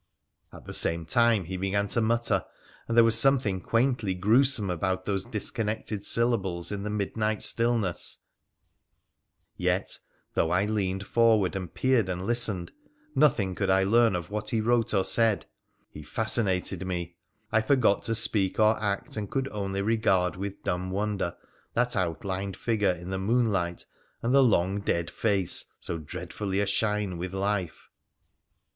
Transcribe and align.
At 0.51 0.65
the 0.65 0.73
same 0.73 1.05
time 1.05 1.43
he 1.45 1.57
began 1.57 1.87
to 1.89 2.01
mutter, 2.01 2.43
and 2.87 2.97
there 2.97 3.03
was 3.03 3.19
something 3.19 3.61
quaintly 3.61 4.15
gruesome 4.15 4.71
about 4.71 5.05
those 5.05 5.23
disconnected 5.25 6.03
syllables 6.03 6.71
in 6.71 6.81
the 6.81 6.89
midnight 6.89 7.43
stillness; 7.43 8.17
yet, 9.57 9.99
though 10.33 10.49
I 10.49 10.65
leant 10.65 11.03
forward 11.03 11.55
and 11.55 11.71
peered 11.71 12.09
and 12.09 12.25
listened, 12.25 12.71
nothing 13.13 13.53
could 13.53 13.69
I 13.69 13.83
learn 13.83 14.15
of 14.15 14.31
what 14.31 14.49
he 14.49 14.59
wrote 14.59 14.91
or 14.91 15.03
said. 15.05 15.45
He 15.91 16.01
fascinated 16.01 16.83
me. 16.87 17.17
I 17.51 17.61
forgot 17.61 18.01
to 18.05 18.15
speak 18.15 18.59
or 18.59 18.81
act, 18.81 19.17
and 19.17 19.29
could 19.29 19.47
only 19.49 19.83
regard 19.83 20.35
with 20.35 20.63
dumb 20.63 20.89
wonder 20.89 21.37
that 21.75 21.95
outlined 21.95 22.57
figure 22.57 22.93
in 22.93 23.11
the 23.11 23.19
moonlight 23.19 23.85
and 24.23 24.33
the 24.33 24.41
long 24.43 24.79
dead 24.79 25.11
face 25.11 25.65
so 25.79 25.99
dreadfully 25.99 26.57
ashine 26.59 27.19
with 27.19 27.35
life. 27.35 27.91